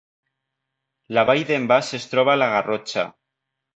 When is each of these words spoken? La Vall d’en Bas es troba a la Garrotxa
La 1.17 1.25
Vall 1.31 1.43
d’en 1.51 1.69
Bas 1.73 1.93
es 1.99 2.11
troba 2.15 2.35
a 2.35 2.43
la 2.45 2.49
Garrotxa 2.57 3.05